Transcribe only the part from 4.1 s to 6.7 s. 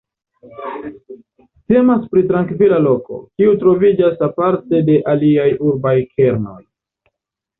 aparte de aliaj urbaj kernoj.